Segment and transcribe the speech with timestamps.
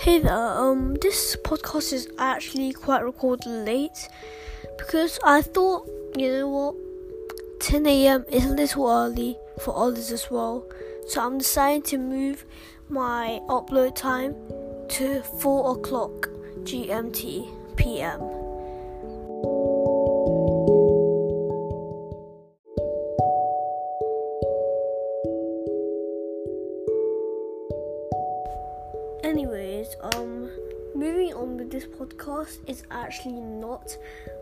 [0.00, 4.08] Hey there, um, this podcast is actually quite recorded late
[4.78, 8.24] because I thought, you know what, 10 a.m.
[8.30, 10.64] is a little early for others as well,
[11.08, 12.44] so I'm deciding to move
[12.88, 14.36] my upload time
[14.90, 16.28] to 4 o'clock
[16.62, 18.37] GMT PM.
[29.38, 30.50] Anyways, um,
[30.96, 33.96] moving on with this podcast is actually not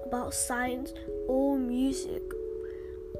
[0.06, 0.94] about science
[1.28, 2.22] or music.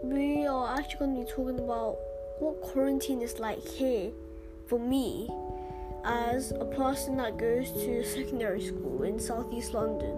[0.03, 1.99] We are actually going to be talking about
[2.39, 4.11] what quarantine is like here
[4.69, 5.29] for me
[6.03, 10.17] as a person that goes to secondary school in southeast London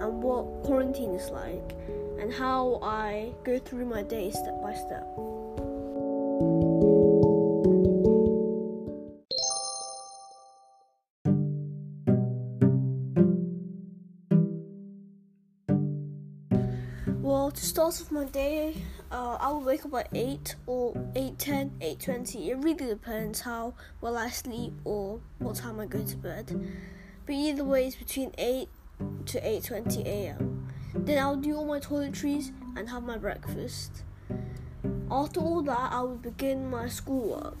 [0.00, 1.74] and what quarantine is like
[2.18, 5.06] and how I go through my day step by step.
[17.56, 18.76] To start off my day,
[19.10, 22.48] uh, I will wake up at 8 or 8.10, 8.20.
[22.48, 26.68] It really depends how well I sleep or what time I go to bed.
[27.24, 28.68] But either way, it's between 8
[29.26, 30.68] to 8.20 a.m.
[30.94, 34.02] Then I'll do all my toiletries and have my breakfast.
[35.10, 37.56] After all that, I will begin my schoolwork.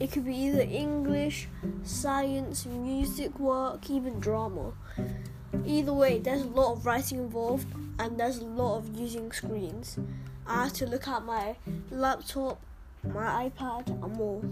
[0.00, 1.48] It could be either English,
[1.82, 4.72] science, music work, even drama.
[5.66, 7.66] Either way, there's a lot of writing involved
[7.98, 9.98] and there's a lot of using screens.
[10.46, 11.56] I have to look at my
[11.90, 12.60] laptop,
[13.02, 14.42] my iPad, and more.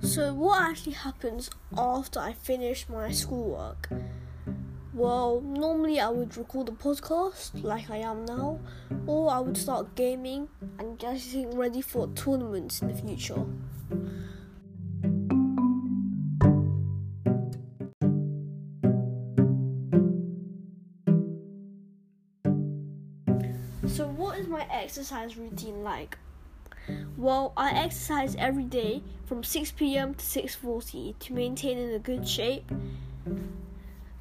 [0.00, 3.88] So, what actually happens after I finish my schoolwork?
[4.98, 8.58] Well, normally I would record a podcast like I am now,
[9.06, 13.46] or I would start gaming and getting ready for tournaments in the future.
[23.86, 26.18] So, what is my exercise routine like?
[27.16, 30.14] Well, I exercise every day from 6 p.m.
[30.14, 32.68] to 6:40 to maintain in a good shape.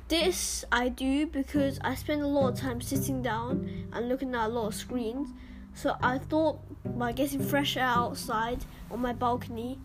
[0.07, 4.45] This I do because I spend a lot of time sitting down and looking at
[4.45, 5.33] a lot of screens.
[5.73, 6.59] So I thought
[6.97, 9.79] by getting fresh air outside on my balcony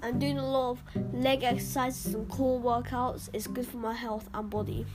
[0.00, 4.28] and doing a lot of leg exercises and core workouts is good for my health
[4.32, 4.86] and body.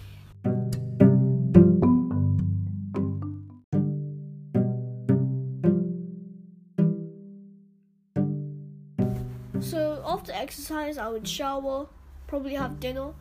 [9.59, 11.88] So after exercise, I would shower,
[12.29, 13.12] probably have dinner.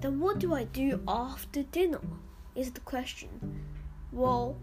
[0.00, 2.00] Then what do I do after dinner?
[2.56, 3.62] Is the question.
[4.10, 4.56] Well,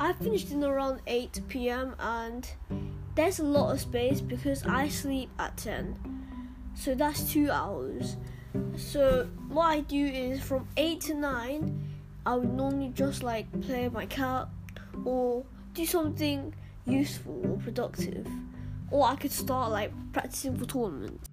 [0.00, 1.94] I finished dinner around 8 p.m.
[1.98, 2.48] and
[3.14, 5.98] there's a lot of space because I sleep at 10.
[6.74, 8.16] So that's two hours.
[8.76, 11.88] So what I do is from 8 to 9,
[12.24, 14.48] I would normally just like play my cat
[15.04, 16.54] or do something
[16.86, 18.26] useful or productive.
[18.90, 21.28] Or I could start like practicing for tournaments.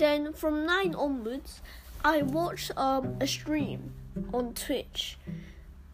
[0.00, 1.60] Then from 9 onwards,
[2.02, 3.92] I watch um, a stream
[4.32, 5.18] on Twitch.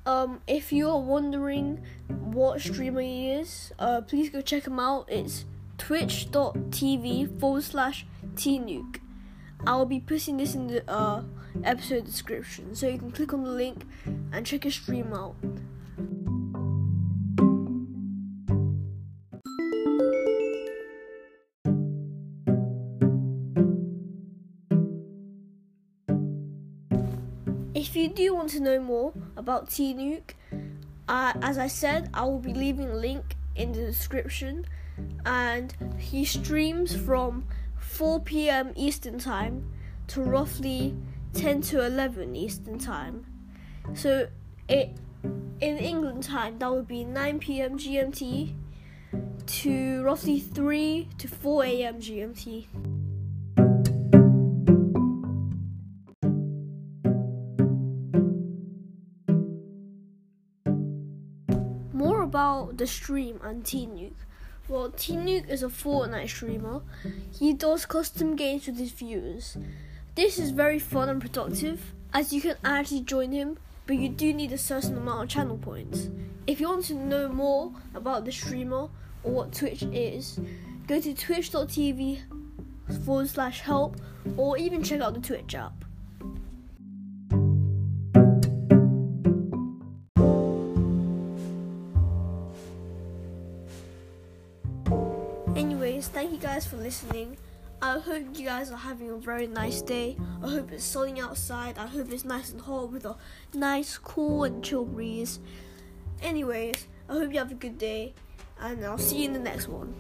[0.07, 5.07] Um, if you are wondering what streamer he is, uh, please go check him out.
[5.09, 5.45] It's
[5.79, 8.07] twitch.tv forward slash
[8.37, 9.01] tnuke.
[9.67, 11.25] I'll be putting this in the uh,
[11.65, 13.85] episode description so you can click on the link
[14.31, 15.35] and check his stream out.
[27.97, 30.35] You do want to know more about T Nuke,
[31.09, 34.67] uh, as I said, I will be leaving a link in the description.
[35.25, 37.47] And he streams from
[37.79, 38.73] 4 p.m.
[38.77, 39.71] Eastern Time
[40.09, 40.97] to roughly
[41.35, 43.27] 10 to 11 Eastern Time.
[43.95, 44.29] So
[44.69, 44.97] it
[45.61, 47.79] in England time that would be 9 p.m.
[47.79, 48.55] GMT
[49.47, 52.01] to roughly 3 to 4 a.m.
[52.01, 52.67] GMT.
[62.27, 64.13] About the stream and T-Nuke.
[64.69, 66.83] Well, T-Nuke is a Fortnite streamer.
[67.39, 69.57] He does custom games with his viewers.
[70.17, 74.33] This is very fun and productive, as you can actually join him, but you do
[74.33, 76.09] need a certain amount of channel points.
[76.47, 78.89] If you want to know more about the streamer
[79.23, 80.41] or what Twitch is,
[80.89, 82.23] go to twitch.tv
[83.05, 84.01] forward slash help
[84.37, 85.85] or even check out the Twitch app.
[95.97, 97.39] Anyways, thank you guys for listening.
[97.81, 100.19] I hope you guys are having a very nice day.
[100.43, 101.79] I hope it's sunny outside.
[101.79, 103.17] I hope it's nice and hot with a
[103.55, 105.41] nice, cool, and chill breeze.
[106.21, 108.13] Anyways, I hope you have a good day,
[108.61, 109.95] and I'll see you in the next one.